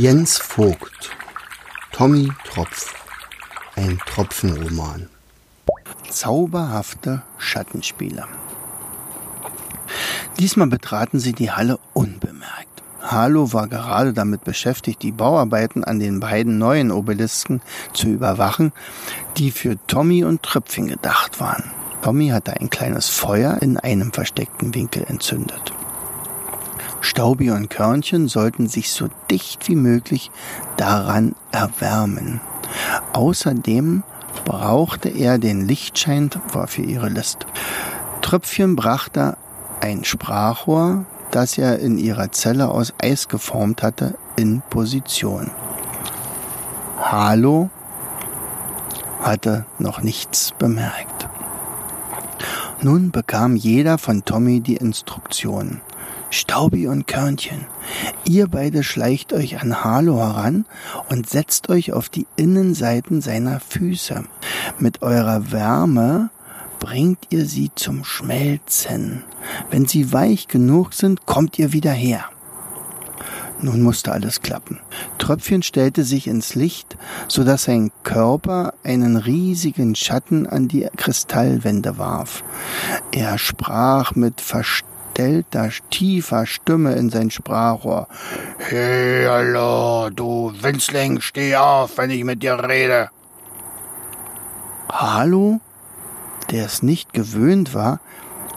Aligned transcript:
Jens 0.00 0.38
Vogt 0.38 1.10
Tommy 1.90 2.30
Tropf 2.44 2.94
Ein 3.74 3.98
Tropfenroman 4.06 5.08
Zauberhafte 6.08 7.24
Schattenspiele 7.36 8.24
Diesmal 10.38 10.68
betraten 10.68 11.18
sie 11.18 11.32
die 11.32 11.50
Halle 11.50 11.80
unbemerkt. 11.94 12.84
Harlow 13.02 13.52
war 13.52 13.66
gerade 13.66 14.12
damit 14.12 14.44
beschäftigt, 14.44 15.02
die 15.02 15.10
Bauarbeiten 15.10 15.82
an 15.82 15.98
den 15.98 16.20
beiden 16.20 16.58
neuen 16.58 16.92
Obelisken 16.92 17.60
zu 17.92 18.06
überwachen, 18.06 18.72
die 19.36 19.50
für 19.50 19.84
Tommy 19.88 20.22
und 20.22 20.44
Tröpfchen 20.44 20.86
gedacht 20.86 21.40
waren. 21.40 21.72
Tommy 22.02 22.28
hatte 22.28 22.52
ein 22.60 22.70
kleines 22.70 23.08
Feuer 23.08 23.58
in 23.60 23.76
einem 23.76 24.12
versteckten 24.12 24.76
Winkel 24.76 25.02
entzündet. 25.08 25.72
Staubi 27.08 27.50
und 27.50 27.70
Körnchen 27.70 28.28
sollten 28.28 28.68
sich 28.68 28.90
so 28.90 29.08
dicht 29.30 29.66
wie 29.66 29.76
möglich 29.76 30.30
daran 30.76 31.34
erwärmen. 31.52 32.42
Außerdem 33.14 34.02
brauchte 34.44 35.08
er 35.08 35.38
den 35.38 35.66
Lichtschein 35.66 36.28
für 36.66 36.82
ihre 36.82 37.08
List. 37.08 37.46
Tröpfchen 38.20 38.76
brachte 38.76 39.38
ein 39.80 40.04
Sprachrohr, 40.04 41.06
das 41.30 41.56
er 41.56 41.78
in 41.78 41.96
ihrer 41.96 42.30
Zelle 42.30 42.68
aus 42.68 42.92
Eis 43.00 43.28
geformt 43.28 43.82
hatte, 43.82 44.18
in 44.36 44.60
Position. 44.68 45.50
Halo 47.00 47.70
hatte 49.22 49.64
noch 49.78 50.02
nichts 50.02 50.52
bemerkt. 50.58 51.26
Nun 52.82 53.12
bekam 53.12 53.56
jeder 53.56 53.96
von 53.96 54.26
Tommy 54.26 54.60
die 54.60 54.76
Instruktion. 54.76 55.80
Staubi 56.30 56.86
und 56.88 57.06
Körnchen, 57.06 57.66
ihr 58.24 58.48
beide 58.48 58.82
schleicht 58.82 59.32
euch 59.32 59.60
an 59.60 59.82
Halo 59.82 60.18
heran 60.18 60.66
und 61.08 61.28
setzt 61.28 61.70
euch 61.70 61.92
auf 61.92 62.08
die 62.08 62.26
Innenseiten 62.36 63.22
seiner 63.22 63.60
Füße. 63.60 64.24
Mit 64.78 65.02
eurer 65.02 65.52
Wärme 65.52 66.30
bringt 66.80 67.26
ihr 67.30 67.46
sie 67.46 67.70
zum 67.74 68.04
Schmelzen. 68.04 69.24
Wenn 69.70 69.86
sie 69.86 70.12
weich 70.12 70.48
genug 70.48 70.92
sind, 70.92 71.26
kommt 71.26 71.58
ihr 71.58 71.72
wieder 71.72 71.92
her. 71.92 72.24
Nun 73.60 73.82
musste 73.82 74.12
alles 74.12 74.40
klappen. 74.40 74.78
Tröpfchen 75.18 75.62
stellte 75.62 76.04
sich 76.04 76.28
ins 76.28 76.54
Licht, 76.54 76.96
so 77.26 77.42
dass 77.42 77.64
sein 77.64 77.90
Körper 78.04 78.74
einen 78.84 79.16
riesigen 79.16 79.96
Schatten 79.96 80.46
an 80.46 80.68
die 80.68 80.86
Kristallwände 80.96 81.98
warf. 81.98 82.44
Er 83.10 83.36
sprach 83.38 84.14
mit 84.14 84.40
verstellter, 85.18 85.70
tiefer 85.90 86.46
Stimme 86.46 86.92
in 86.92 87.10
sein 87.10 87.30
Sprachrohr. 87.30 88.06
Hey, 88.58 89.26
hallo, 89.26 90.10
du 90.10 90.52
Winzling, 90.60 91.20
steh 91.20 91.56
auf, 91.56 91.98
wenn 91.98 92.10
ich 92.10 92.22
mit 92.24 92.42
dir 92.42 92.54
rede. 92.54 93.10
Hallo? 94.90 95.60
der 96.50 96.64
es 96.64 96.82
nicht 96.82 97.12
gewöhnt 97.12 97.74
war, 97.74 98.00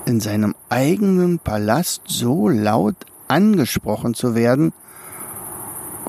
in 0.06 0.22
seinem 0.22 0.56
eigenen 0.70 1.39
Palast 1.39 2.04
so 2.06 2.48
laut 2.48 2.95
angesprochen 3.28 4.14
zu 4.14 4.34
werden, 4.34 4.72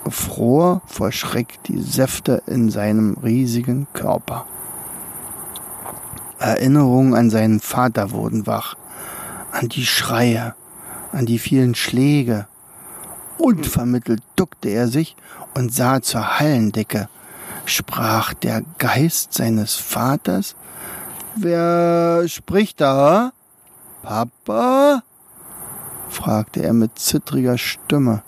fror 0.08 0.80
vor 0.86 1.10
Schreck 1.10 1.60
die 1.64 1.80
Säfte 1.82 2.40
in 2.46 2.70
seinem 2.70 3.16
riesigen 3.24 3.88
Körper. 3.94 4.46
Erinnerungen 6.38 7.16
an 7.16 7.30
seinen 7.30 7.58
Vater 7.58 8.12
wurden 8.12 8.46
wach, 8.46 8.76
an 9.52 9.68
die 9.68 9.86
Schreie, 9.86 10.54
an 11.12 11.26
die 11.26 11.38
vielen 11.38 11.74
Schläge. 11.74 12.46
Unvermittelt 13.38 14.22
duckte 14.36 14.70
er 14.70 14.88
sich 14.88 15.16
und 15.54 15.72
sah 15.72 16.02
zur 16.02 16.38
Hallendecke. 16.38 17.08
Sprach 17.64 18.34
der 18.34 18.62
Geist 18.78 19.34
seines 19.34 19.76
Vaters 19.76 20.56
Wer 21.34 22.24
spricht 22.28 22.80
da? 22.80 23.32
Papa? 24.02 25.02
fragte 26.10 26.62
er 26.62 26.74
mit 26.74 26.98
zittriger 26.98 27.56
Stimme. 27.56 28.22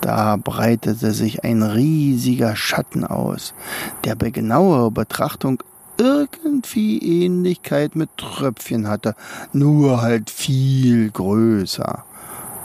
Da 0.00 0.36
breitete 0.36 1.10
sich 1.10 1.44
ein 1.44 1.62
riesiger 1.62 2.54
Schatten 2.54 3.04
aus, 3.04 3.54
der 4.04 4.14
bei 4.14 4.30
genauerer 4.30 4.90
Betrachtung 4.90 5.62
irgendwie 6.00 7.22
Ähnlichkeit 7.22 7.94
mit 7.94 8.16
Tröpfchen 8.16 8.88
hatte, 8.88 9.14
nur 9.52 10.00
halt 10.00 10.30
viel 10.30 11.10
größer. 11.10 12.04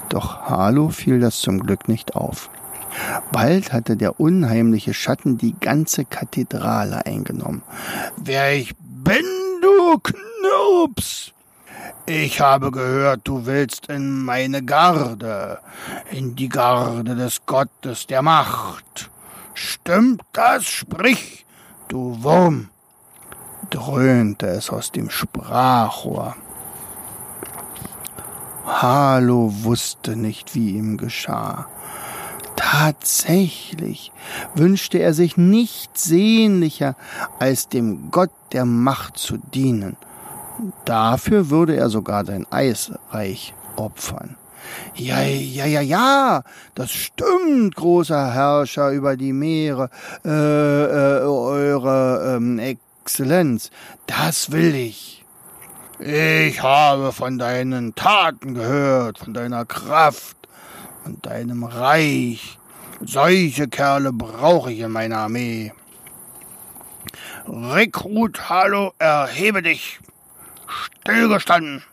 Doch 0.09 0.43
Harlow 0.43 0.89
fiel 0.89 1.19
das 1.19 1.39
zum 1.39 1.59
Glück 1.59 1.89
nicht 1.89 2.15
auf. 2.15 2.49
Bald 3.31 3.73
hatte 3.73 3.97
der 3.97 4.19
unheimliche 4.19 4.93
Schatten 4.93 5.37
die 5.37 5.53
ganze 5.59 6.05
Kathedrale 6.05 7.05
eingenommen. 7.05 7.61
Wer 8.15 8.55
ich 8.55 8.73
bin, 8.77 9.25
du 9.61 9.99
Knirps! 9.99 11.33
Ich 12.07 12.39
habe 12.39 12.71
gehört, 12.71 13.21
du 13.25 13.45
willst 13.45 13.87
in 13.89 14.23
meine 14.23 14.63
Garde, 14.63 15.59
in 16.11 16.35
die 16.35 16.49
Garde 16.49 17.15
des 17.15 17.45
Gottes 17.45 18.07
der 18.07 18.21
Macht. 18.21 19.09
Stimmt 19.53 20.21
das? 20.31 20.65
Sprich, 20.65 21.45
du 21.87 22.23
Wurm! 22.23 22.69
Dröhnte 23.69 24.47
es 24.47 24.69
aus 24.69 24.91
dem 24.91 25.09
Sprachrohr. 25.09 26.35
Halo 28.65 29.51
wusste 29.63 30.15
nicht, 30.15 30.55
wie 30.55 30.71
ihm 30.71 30.97
geschah. 30.97 31.67
Tatsächlich 32.55 34.11
wünschte 34.55 34.97
er 34.97 35.13
sich 35.13 35.37
nichts 35.37 36.05
sehnlicher, 36.05 36.95
als 37.39 37.69
dem 37.69 38.11
Gott 38.11 38.31
der 38.53 38.65
Macht 38.65 39.17
zu 39.17 39.37
dienen. 39.37 39.97
Dafür 40.85 41.49
würde 41.49 41.75
er 41.75 41.89
sogar 41.89 42.25
sein 42.25 42.47
Eisreich 42.49 43.53
opfern. 43.75 44.35
Ja, 44.95 45.21
ja, 45.21 45.65
ja, 45.65 45.81
ja, 45.81 46.41
das 46.73 46.91
stimmt, 46.91 47.75
großer 47.75 48.33
Herrscher 48.33 48.91
über 48.91 49.15
die 49.15 49.33
Meere, 49.33 49.89
äh, 50.23 50.29
äh, 50.29 51.21
eure 51.23 52.35
ähm, 52.37 52.57
Exzellenz, 53.05 53.69
das 54.07 54.51
will 54.51 54.73
ich. 54.73 55.23
Ich 55.99 56.63
habe 56.63 57.11
von 57.11 57.37
deinen 57.37 57.93
Taten 57.93 58.55
gehört, 58.55 59.19
von 59.19 59.31
deiner 59.31 59.63
Kraft, 59.63 60.35
und 61.03 61.23
deinem 61.27 61.63
Reich. 61.63 62.57
Solche 63.01 63.67
Kerle 63.67 64.11
brauche 64.11 64.71
ich 64.71 64.79
in 64.79 64.91
meiner 64.91 65.19
Armee. 65.19 65.71
Rekrut, 67.47 68.49
hallo, 68.49 68.91
erhebe 68.97 69.61
dich. 69.61 69.99
Stillgestanden. 70.67 71.83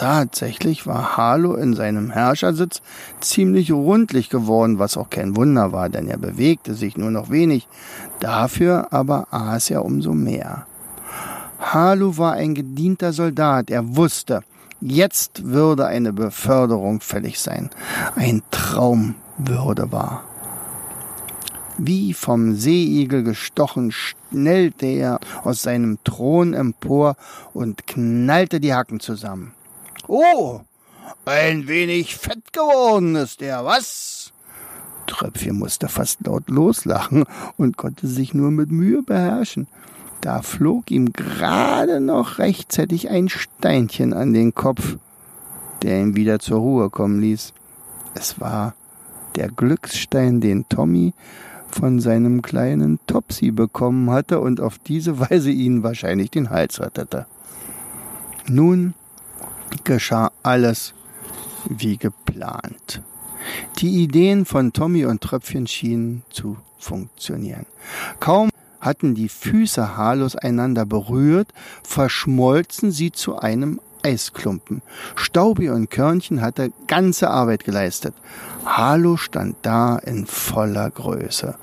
Tatsächlich 0.00 0.86
war 0.86 1.18
Harlow 1.18 1.56
in 1.56 1.74
seinem 1.74 2.10
Herrschersitz 2.10 2.80
ziemlich 3.20 3.70
rundlich 3.70 4.30
geworden, 4.30 4.78
was 4.78 4.96
auch 4.96 5.10
kein 5.10 5.36
Wunder 5.36 5.72
war, 5.72 5.90
denn 5.90 6.08
er 6.08 6.16
bewegte 6.16 6.74
sich 6.74 6.96
nur 6.96 7.10
noch 7.10 7.28
wenig. 7.28 7.68
Dafür 8.18 8.94
aber 8.94 9.26
aß 9.30 9.68
er 9.68 9.84
umso 9.84 10.14
mehr. 10.14 10.66
Harlow 11.58 12.16
war 12.16 12.32
ein 12.32 12.54
gedienter 12.54 13.12
Soldat. 13.12 13.68
Er 13.68 13.94
wusste, 13.94 14.40
Jetzt 14.80 15.44
würde 15.44 15.86
eine 15.86 16.14
Beförderung 16.14 17.02
fällig 17.02 17.38
sein. 17.38 17.68
Ein 18.16 18.40
Traum 18.50 19.16
würde 19.36 19.92
wahr. 19.92 20.24
Wie 21.76 22.14
vom 22.14 22.54
Seeigel 22.54 23.22
gestochen, 23.22 23.92
schnellte 23.92 24.86
er 24.86 25.20
aus 25.44 25.60
seinem 25.60 25.98
Thron 26.04 26.54
empor 26.54 27.16
und 27.52 27.86
knallte 27.86 28.60
die 28.60 28.72
Hacken 28.72 29.00
zusammen. 29.00 29.52
Oh, 30.08 30.60
ein 31.24 31.68
wenig 31.68 32.16
fett 32.16 32.52
geworden 32.52 33.16
ist 33.16 33.42
er, 33.42 33.64
was? 33.64 34.32
Tröpfchen 35.06 35.58
musste 35.58 35.88
fast 35.88 36.26
laut 36.26 36.48
loslachen 36.48 37.24
und 37.56 37.76
konnte 37.76 38.06
sich 38.06 38.34
nur 38.34 38.50
mit 38.50 38.70
Mühe 38.70 39.02
beherrschen. 39.02 39.66
Da 40.20 40.42
flog 40.42 40.90
ihm 40.90 41.12
gerade 41.12 42.00
noch 42.00 42.38
rechtzeitig 42.38 43.10
ein 43.10 43.28
Steinchen 43.28 44.12
an 44.12 44.32
den 44.32 44.54
Kopf, 44.54 44.98
der 45.82 46.00
ihn 46.00 46.14
wieder 46.14 46.38
zur 46.38 46.58
Ruhe 46.60 46.90
kommen 46.90 47.20
ließ. 47.20 47.54
Es 48.14 48.40
war 48.40 48.74
der 49.36 49.48
Glücksstein, 49.48 50.40
den 50.40 50.68
Tommy 50.68 51.14
von 51.70 52.00
seinem 52.00 52.42
kleinen 52.42 52.98
Topsy 53.06 53.50
bekommen 53.50 54.10
hatte 54.10 54.40
und 54.40 54.60
auf 54.60 54.78
diese 54.78 55.18
Weise 55.20 55.50
ihn 55.50 55.82
wahrscheinlich 55.82 56.30
den 56.30 56.50
Hals 56.50 56.80
rettete. 56.80 57.26
Nun 58.46 58.94
geschah 59.84 60.32
alles 60.42 60.94
wie 61.68 61.96
geplant. 61.96 63.02
Die 63.78 64.02
Ideen 64.02 64.44
von 64.44 64.72
Tommy 64.72 65.04
und 65.04 65.22
Tröpfchen 65.22 65.66
schienen 65.66 66.22
zu 66.30 66.56
funktionieren. 66.78 67.66
Kaum 68.18 68.50
hatten 68.80 69.14
die 69.14 69.28
Füße 69.28 69.96
haarlos 69.96 70.36
einander 70.36 70.86
berührt, 70.86 71.52
verschmolzen 71.82 72.90
sie 72.90 73.12
zu 73.12 73.38
einem 73.38 73.80
Eisklumpen. 74.02 74.82
Staubi 75.14 75.68
und 75.68 75.90
Körnchen 75.90 76.40
hatte 76.40 76.72
ganze 76.86 77.28
Arbeit 77.28 77.64
geleistet. 77.64 78.14
Harlow 78.64 79.18
stand 79.18 79.56
da 79.62 79.98
in 79.98 80.26
voller 80.26 80.90
Größe. 80.90 81.56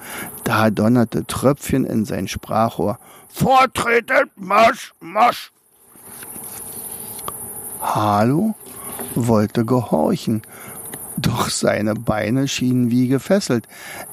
Da 0.43 0.69
donnerte 0.69 1.25
Tröpfchen 1.25 1.83
in 1.83 2.05
sein 2.05 2.27
Sprachrohr. 2.27 2.99
Vortreten, 3.29 4.29
Marsch, 4.35 4.93
Marsch! 4.99 5.51
Harlow 7.81 8.55
wollte 9.15 9.65
gehorchen, 9.65 10.41
doch 11.17 11.49
seine 11.49 11.95
Beine 11.95 12.47
schienen 12.47 12.91
wie 12.91 13.07
gefesselt. 13.07 13.67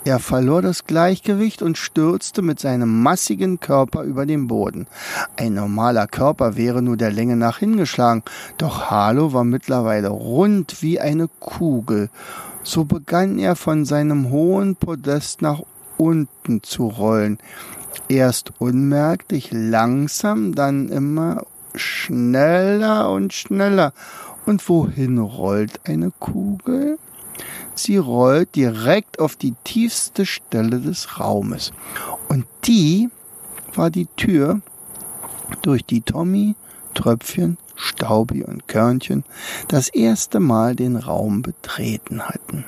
Er 0.05 0.19
verlor 0.19 0.63
das 0.63 0.87
Gleichgewicht 0.87 1.61
und 1.61 1.77
stürzte 1.77 2.41
mit 2.41 2.61
seinem 2.61 3.03
massigen 3.03 3.61
Körper 3.61 4.03
über 4.03 4.25
den 4.25 4.47
Boden. 4.47 4.87
Ein 5.37 5.55
normaler 5.55 6.07
Körper 6.07 6.57
wäre 6.57 6.81
nur 6.81 6.97
der 6.97 7.11
Länge 7.13 7.37
nach 7.37 7.59
hingeschlagen, 7.59 8.23
doch 8.57 8.91
Harlow 8.91 9.33
war 9.35 9.45
mittlerweile 9.45 10.09
rund 10.09 10.83
wie 10.83 10.99
eine 10.99 11.29
Kugel. 11.41 12.09
So 12.63 12.85
begann 12.85 13.39
er 13.39 13.57
von 13.57 13.85
seinem 13.85 14.31
hohen 14.31 14.77
Podest 14.77 15.43
nach 15.43 15.61
unten 15.99 16.63
zu 16.63 16.87
rollen. 16.87 17.39
Erst 18.09 18.53
unmerklich 18.59 19.51
langsam, 19.53 20.55
dann 20.55 20.89
immer 20.89 21.43
schneller 21.75 23.11
und 23.11 23.33
schneller 23.33 23.93
und 24.47 24.69
wohin 24.69 25.19
rollt 25.19 25.81
eine 25.85 26.13
Kugel? 26.19 26.99
Sie 27.75 27.97
rollt 27.97 28.55
direkt 28.55 29.19
auf 29.19 29.37
die 29.37 29.55
tiefste 29.65 30.27
Stelle 30.27 30.81
des 30.81 31.19
Raumes. 31.19 31.73
Und 32.29 32.47
die 32.65 33.09
war 33.75 33.91
die 33.91 34.07
Tür, 34.17 34.61
durch 35.63 35.85
die 35.85 36.01
Tommy, 36.01 36.55
Tröpfchen, 36.95 37.59
Staubi 37.77 38.45
und 38.45 38.69
Körnchen 38.69 39.25
das 39.69 39.89
erste 39.89 40.41
Mal 40.41 40.77
den 40.77 40.97
Raum 40.97 41.43
betreten 41.43 42.23
hatten. 42.23 42.65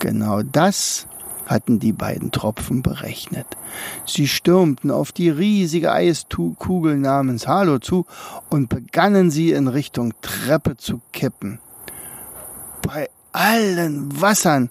Genau 0.00 0.42
das 0.42 1.06
hatten 1.46 1.78
die 1.78 1.92
beiden 1.92 2.32
Tropfen 2.32 2.82
berechnet. 2.82 3.46
Sie 4.04 4.28
stürmten 4.28 4.90
auf 4.90 5.12
die 5.12 5.30
riesige 5.30 5.92
Eiskugel 5.92 6.96
namens 6.96 7.46
Halo 7.46 7.78
zu 7.78 8.06
und 8.50 8.68
begannen 8.68 9.30
sie 9.30 9.52
in 9.52 9.68
Richtung 9.68 10.12
Treppe 10.20 10.76
zu 10.76 11.00
kippen. 11.12 11.60
Bei 12.82 13.08
allen 13.32 14.20
Wassern, 14.20 14.70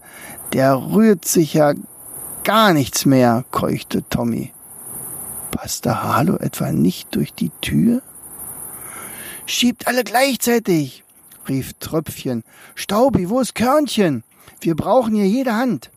der 0.54 0.76
rührt 0.76 1.26
sich 1.26 1.54
ja 1.54 1.74
gar 2.44 2.74
nichts 2.74 3.06
mehr, 3.06 3.46
keuchte 3.52 4.04
Tommy. 4.10 4.54
Passte 5.52 6.04
Halo 6.04 6.38
etwa 6.38 6.72
nicht 6.72 7.16
durch 7.16 7.34
die 7.34 7.52
Tür? 7.62 8.02
Schiebt 9.46 9.88
alle 9.88 10.04
gleichzeitig, 10.04 11.04
rief 11.48 11.74
Tröpfchen. 11.80 12.44
Staubi, 12.74 13.30
wo 13.30 13.40
ist 13.40 13.56
Körnchen? 13.56 14.24
Wir 14.60 14.76
brauchen 14.76 15.16
hier 15.16 15.28
jede 15.28 15.56
Hand. 15.56 15.92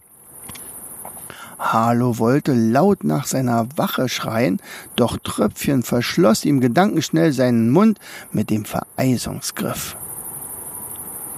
Harlow 1.59 2.19
wollte 2.19 2.53
laut 2.55 3.05
nach 3.05 3.27
seiner 3.27 3.69
Wache 3.77 4.09
schreien, 4.09 4.61
doch 4.97 5.19
Tröpfchen 5.19 5.83
verschloss 5.83 6.45
ihm 6.45 6.61
gedankenschnell 6.61 7.33
seinen 7.33 7.71
Mund 7.71 7.99
mit 8.33 8.51
dem 8.51 8.65
Vereisungsgriff. 8.65 9.97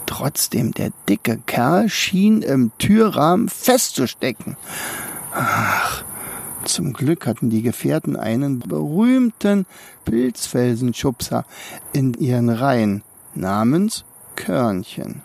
Trotzdem, 0.06 0.72
der 0.72 0.90
dicke 1.08 1.38
Kerl 1.46 1.88
schien 1.88 2.42
im 2.42 2.72
Türrahmen 2.78 3.48
festzustecken. 3.48 4.56
Ach, 5.32 6.04
zum 6.64 6.92
Glück 6.92 7.26
hatten 7.26 7.48
die 7.48 7.62
Gefährten 7.62 8.16
einen 8.16 8.58
berühmten 8.58 9.66
Pilzfelsenschubser 10.04 11.44
in 11.92 12.14
ihren 12.14 12.50
Reihen 12.50 13.02
namens 13.34 14.04
Körnchen. 14.36 15.22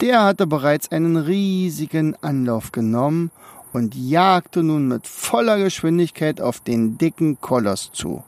Der 0.00 0.22
hatte 0.22 0.46
bereits 0.46 0.92
einen 0.92 1.16
riesigen 1.16 2.14
Anlauf 2.22 2.72
genommen 2.72 3.30
und 3.74 3.96
jagte 3.96 4.62
nun 4.62 4.86
mit 4.86 5.08
voller 5.08 5.58
Geschwindigkeit 5.58 6.40
auf 6.40 6.60
den 6.60 6.96
dicken 6.96 7.40
Koloss 7.40 7.90
zu. 7.92 8.22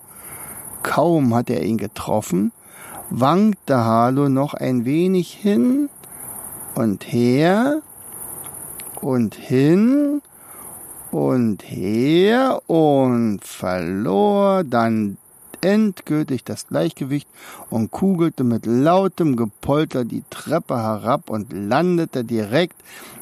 Kaum 0.82 1.34
hatte 1.34 1.54
er 1.54 1.62
ihn 1.62 1.78
getroffen, 1.78 2.50
wankte 3.10 3.76
Harlow 3.76 4.28
noch 4.28 4.54
ein 4.54 4.84
wenig 4.84 5.32
hin 5.32 5.88
und 6.74 7.04
her 7.12 7.80
und 9.00 9.36
hin 9.36 10.20
und 11.12 11.62
her 11.62 12.60
und 12.66 13.40
verlor 13.44 14.64
dann 14.64 15.16
endgültig 15.66 16.44
das 16.44 16.68
Gleichgewicht 16.68 17.26
und 17.70 17.90
kugelte 17.90 18.44
mit 18.44 18.66
lautem 18.66 19.34
Gepolter 19.34 20.04
die 20.04 20.22
Treppe 20.30 20.76
herab 20.76 21.28
und 21.28 21.52
landete 21.52 22.22
direkt 22.22 22.76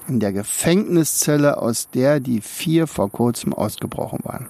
in 0.06 0.20
der 0.20 0.34
Gefängniszelle, 0.34 1.56
aus 1.56 1.88
der 1.88 2.20
die 2.20 2.42
vier 2.42 2.86
vor 2.86 3.10
kurzem 3.10 3.54
ausgebrochen 3.54 4.18
waren. 4.24 4.48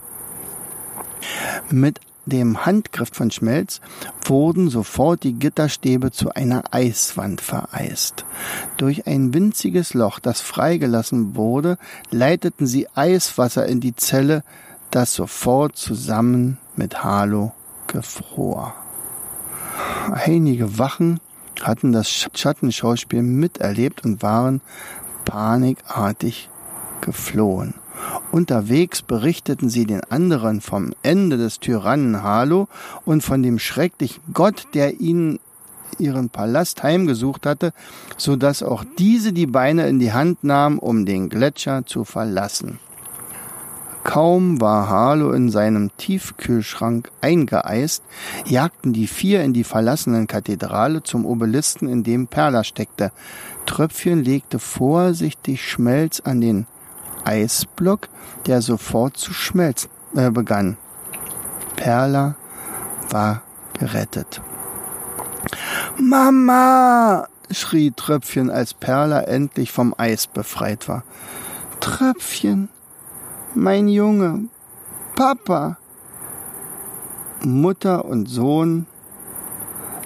Mit 1.71 2.01
dem 2.27 2.67
Handgriff 2.67 3.11
von 3.13 3.31
Schmelz 3.31 3.81
wurden 4.25 4.71
sofort 4.71 5.23
die 5.23 5.35
Gitterstäbe 5.35 6.11
zu 6.11 6.35
einer 6.35 6.65
Eiswand 6.73 7.41
vereist. 7.41 8.25
Durch 8.77 9.07
ein 9.07 9.33
winziges 9.35 9.95
Loch, 9.95 10.19
das 10.19 10.41
freigelassen 10.41 11.37
wurde, 11.37 11.79
leiteten 12.11 12.67
sie 12.67 12.89
Eiswasser 12.95 13.67
in 13.67 13.79
die 13.79 13.95
Zelle, 13.95 14.43
das 14.91 15.15
sofort 15.15 15.77
zusammen 15.77 16.59
mit 16.77 17.05
Halo 17.05 17.53
gefror. 17.95 18.75
Einige 20.13 20.79
Wachen 20.79 21.21
hatten 21.63 21.93
das 21.93 22.29
Schattenschauspiel 22.35 23.23
miterlebt 23.23 24.05
und 24.05 24.23
waren 24.23 24.61
panikartig 25.25 26.51
geflohen. 27.01 27.75
Unterwegs 28.33 29.01
berichteten 29.03 29.71
sie 29.71 29.87
den 29.87 30.03
anderen 30.11 30.61
vom 30.61 30.93
Ende 31.03 31.37
des 31.37 31.61
Tyrannen 31.61 32.23
Halo 32.23 32.67
und 33.05 33.23
von 33.23 33.43
dem 33.43 33.61
schrecklichen 33.61 34.23
Gott, 34.33 34.67
der 34.75 35.01
ihnen 35.01 35.39
ihren 35.99 36.29
Palast 36.29 36.83
heimgesucht 36.83 37.47
hatte, 37.47 37.73
so 38.17 38.35
dass 38.35 38.65
auch 38.65 38.85
diese 38.99 39.33
die 39.33 39.47
Beine 39.47 39.89
in 39.89 40.01
die 40.01 40.13
Hand 40.13 40.43
nahmen, 40.43 40.81
um 40.81 41.07
den 41.07 41.29
Gletscher 41.29 41.87
zu 41.87 42.05
verlassen. 42.05 42.81
Kaum 44.05 44.61
war 44.61 44.89
Harlow 44.91 45.33
in 45.33 45.51
seinem 45.51 45.91
Tiefkühlschrank 45.97 47.11
eingeeist, 47.23 48.05
jagten 48.45 48.93
die 48.93 49.07
vier 49.07 49.43
in 49.43 49.55
die 49.55 49.65
verlassenen 49.65 50.27
Kathedrale 50.27 51.03
zum 51.03 51.25
Obelisken, 51.25 51.89
in 51.89 52.05
dem 52.05 52.29
Perla 52.29 52.65
steckte. 52.65 53.13
Tröpfchen 53.65 54.23
legte 54.23 54.59
vorsichtig 54.59 55.67
Schmelz 55.67 56.21
an 56.21 56.43
den 56.43 56.67
Eisblock, 57.25 58.09
der 58.47 58.61
sofort 58.61 59.17
zu 59.17 59.33
schmelzen 59.33 59.91
äh, 60.15 60.31
begann. 60.31 60.77
Perla 61.75 62.37
war 63.09 63.43
gerettet. 63.79 64.43
Mama! 65.99 67.27
schrie 67.51 67.93
Tröpfchen, 67.93 68.51
als 68.51 68.75
Perla 68.75 69.23
endlich 69.23 69.73
vom 69.73 69.95
Eis 69.97 70.27
befreit 70.27 70.89
war. 70.89 71.05
Tröpfchen, 71.81 72.69
mein 73.57 73.89
Junge, 73.89 74.49
Papa. 75.15 75.79
Mutter 77.43 78.05
und 78.05 78.27
Sohn 78.27 78.87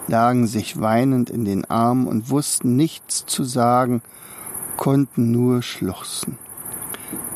lagen 0.06 0.46
sich 0.46 0.80
weinend 0.80 1.30
in 1.30 1.44
den 1.44 1.64
Armen 1.64 2.06
und 2.06 2.30
wussten 2.30 2.76
nichts 2.76 3.26
zu 3.26 3.44
sagen, 3.44 4.02
konnten 4.76 5.30
nur 5.30 5.62
schluchzen. 5.62 6.36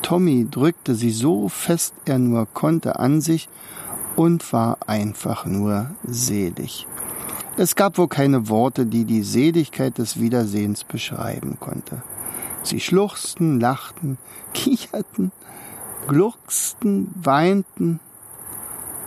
Tommy 0.01 0.47
drückte 0.49 0.93
sie 0.93 1.11
so 1.11 1.49
fest 1.49 1.93
er 2.05 2.19
nur 2.19 2.47
konnte 2.47 2.99
an 2.99 3.21
sich 3.21 3.47
und 4.15 4.51
war 4.53 4.77
einfach 4.87 5.45
nur 5.45 5.91
selig. 6.03 6.85
Es 7.55 7.75
gab 7.75 7.97
wohl 7.97 8.07
keine 8.07 8.49
Worte, 8.49 8.85
die 8.85 9.05
die 9.05 9.23
Seligkeit 9.23 9.97
des 9.97 10.19
Wiedersehens 10.19 10.83
beschreiben 10.83 11.57
konnte. 11.59 12.03
Sie 12.63 12.79
schluchzten, 12.79 13.59
lachten, 13.59 14.17
kicherten 14.53 15.31
glucksten, 16.07 17.11
weinten 17.15 17.99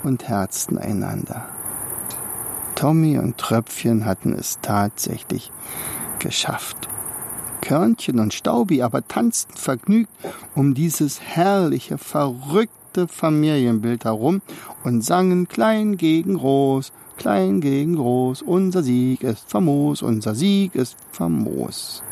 und 0.02 0.28
herzten 0.28 0.78
einander. 0.78 1.46
Tommy 2.74 3.18
und 3.18 3.38
Tröpfchen 3.38 4.04
hatten 4.04 4.32
es 4.32 4.58
tatsächlich 4.60 5.50
geschafft. 6.18 6.88
Körnchen 7.60 8.20
und 8.20 8.34
Staubi 8.34 8.82
aber 8.82 9.06
tanzten 9.08 9.56
vergnügt 9.56 10.10
um 10.54 10.74
dieses 10.74 11.20
herrliche, 11.20 11.98
verrückte 11.98 13.08
Familienbild 13.08 14.04
herum 14.04 14.42
und 14.84 15.02
sangen 15.02 15.48
klein 15.48 15.96
gegen 15.96 16.34
groß, 16.34 16.92
klein 17.16 17.60
gegen 17.60 17.96
groß, 17.96 18.42
unser 18.42 18.82
Sieg 18.82 19.22
ist 19.22 19.50
famos, 19.50 20.02
unser 20.02 20.34
Sieg 20.34 20.74
ist 20.74 20.96
famos. 21.10 22.02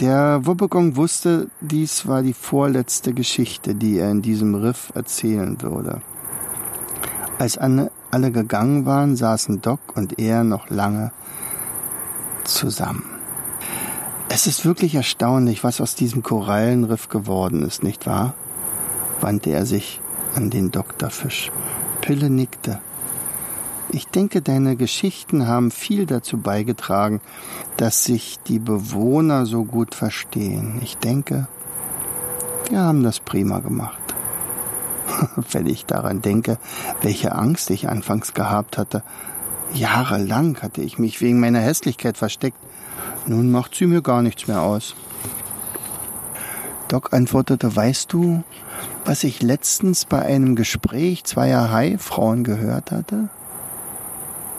Der 0.00 0.40
Wobbegong 0.44 0.96
wusste, 0.96 1.48
dies 1.60 2.06
war 2.06 2.22
die 2.22 2.32
vorletzte 2.32 3.12
Geschichte, 3.12 3.74
die 3.74 3.98
er 3.98 4.10
in 4.10 4.22
diesem 4.22 4.54
Riff 4.54 4.90
erzählen 4.94 5.60
würde. 5.62 6.02
Als 7.38 7.58
alle 7.58 7.90
gegangen 8.32 8.86
waren, 8.86 9.16
saßen 9.16 9.62
Doc 9.62 9.80
und 9.94 10.18
er 10.18 10.44
noch 10.44 10.70
lange 10.70 11.12
zusammen. 12.44 13.04
Es 14.28 14.46
ist 14.46 14.64
wirklich 14.64 14.94
erstaunlich, 14.94 15.62
was 15.62 15.80
aus 15.80 15.94
diesem 15.94 16.22
Korallenriff 16.22 17.08
geworden 17.08 17.62
ist, 17.62 17.82
nicht 17.82 18.06
wahr? 18.06 18.34
wandte 19.20 19.50
er 19.50 19.66
sich 19.66 20.00
an 20.34 20.50
den 20.50 20.70
Doktorfisch. 20.70 21.52
Pille 22.00 22.30
nickte. 22.30 22.80
Ich 23.90 24.06
denke, 24.06 24.40
deine 24.40 24.76
Geschichten 24.76 25.46
haben 25.46 25.70
viel 25.70 26.06
dazu 26.06 26.38
beigetragen, 26.38 27.20
dass 27.76 28.04
sich 28.04 28.38
die 28.46 28.58
Bewohner 28.58 29.44
so 29.44 29.64
gut 29.64 29.94
verstehen. 29.94 30.80
Ich 30.82 30.96
denke, 30.96 31.46
wir 32.70 32.80
haben 32.80 33.02
das 33.02 33.20
prima 33.20 33.58
gemacht. 33.58 33.98
Wenn 35.50 35.66
ich 35.66 35.84
daran 35.84 36.22
denke, 36.22 36.58
welche 37.02 37.34
Angst 37.34 37.70
ich 37.70 37.88
anfangs 37.88 38.34
gehabt 38.34 38.78
hatte. 38.78 39.02
Jahrelang 39.74 40.58
hatte 40.62 40.82
ich 40.82 40.98
mich 40.98 41.20
wegen 41.20 41.40
meiner 41.40 41.60
Hässlichkeit 41.60 42.16
versteckt. 42.16 42.58
Nun 43.26 43.50
macht 43.50 43.74
sie 43.74 43.86
mir 43.86 44.02
gar 44.02 44.22
nichts 44.22 44.46
mehr 44.46 44.62
aus. 44.62 44.94
Doc 46.88 47.12
antwortete, 47.12 47.74
weißt 47.74 48.12
du, 48.12 48.42
was 49.04 49.24
ich 49.24 49.42
letztens 49.42 50.04
bei 50.04 50.20
einem 50.20 50.56
Gespräch 50.56 51.24
zweier 51.24 51.72
Haifrauen 51.72 52.44
gehört 52.44 52.90
hatte? 52.90 53.28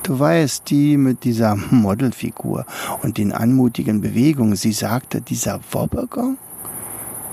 Du 0.03 0.19
weißt, 0.19 0.69
die 0.69 0.98
mit 0.98 1.24
dieser 1.24 1.55
Modelfigur 1.55 2.65
und 3.01 3.17
den 3.17 3.31
anmutigen 3.31 4.01
Bewegungen, 4.01 4.57
sie 4.57 4.74
sagte, 4.74 5.22
dieser 5.22 5.62
Wobbegong 5.72 6.38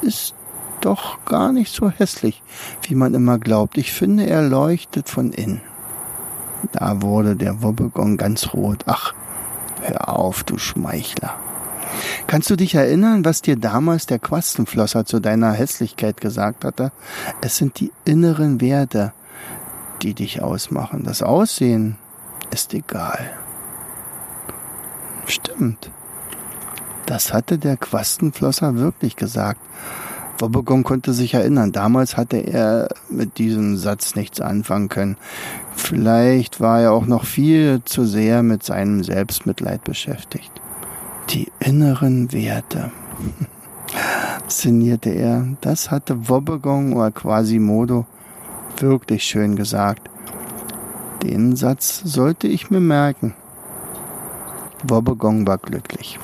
ist 0.03 0.35
doch 0.81 1.25
gar 1.25 1.53
nicht 1.53 1.75
so 1.75 1.91
hässlich, 1.91 2.43
wie 2.83 2.95
man 2.95 3.15
immer 3.15 3.39
glaubt. 3.39 3.77
Ich 3.77 3.93
finde, 3.93 4.27
er 4.27 4.43
leuchtet 4.43 5.09
von 5.09 5.33
innen. 5.33 5.61
Da 6.73 7.03
wurde 7.03 7.37
der 7.37 7.61
Wobbegong 7.63 8.17
ganz 8.17 8.55
rot. 8.55 8.85
Ach, 8.87 9.15
hör 9.83 10.09
auf, 10.09 10.45
du 10.45 10.57
Schmeichler. 10.57 11.35
Kannst 12.29 12.51
du 12.51 12.57
dich 12.57 12.77
erinnern, 12.77 13.25
was 13.25 13.43
dir 13.43 13.57
damals 13.57 14.07
der 14.07 14.21
Quastenflosser 14.21 15.05
zu 15.05 15.19
deiner 15.19 15.53
Hässlichkeit 15.53 16.21
gesagt 16.21 16.65
hatte? 16.65 16.93
Es 17.41 17.57
sind 17.57 17.81
die 17.81 17.91
inneren 18.05 18.61
Werte, 18.61 19.13
die 20.03 20.15
dich 20.15 20.41
ausmachen. 20.41 21.03
Das 21.05 21.23
Aussehen 21.23 21.97
ist 22.51 22.75
egal. 22.75 23.31
Stimmt. 25.27 25.91
Das 27.07 27.33
hatte 27.33 27.59
der 27.59 27.77
Quastenflosser 27.77 28.77
wirklich 28.77 29.17
gesagt. 29.17 29.61
Wobbegong 30.39 30.85
konnte 30.85 31.13
sich 31.13 31.35
erinnern, 31.35 31.71
damals 31.71 32.17
hatte 32.17 32.39
er 32.39 32.89
mit 33.11 33.39
diesem 33.39 33.77
Satz 33.77 34.15
nichts 34.15 34.41
anfangen 34.41 34.89
können. 34.89 35.17
Vielleicht 35.77 36.61
war 36.61 36.81
er 36.81 36.93
auch 36.93 37.07
noch 37.07 37.25
viel 37.25 37.83
zu 37.85 38.07
sehr 38.07 38.43
mit 38.43 38.63
seinem 38.63 39.05
Selbstmitleid 39.05 39.85
beschäftigt. 39.85 40.51
Die 41.31 41.49
inneren 41.61 42.33
Werte, 42.33 42.91
sinnierte 44.49 45.11
er, 45.11 45.47
das 45.61 45.91
hatte 45.91 46.29
Wobbegong 46.29 46.95
oder 46.95 47.11
Quasimodo 47.11 48.07
wirklich 48.79 49.25
schön 49.25 49.57
gesagt. 49.57 50.10
Den 51.23 51.55
Satz 51.57 52.01
sollte 52.05 52.49
ich 52.49 52.71
mir 52.71 52.81
merken. 52.81 53.35
Wobbegong 54.83 55.47
war 55.47 55.59
glücklich. 55.59 56.19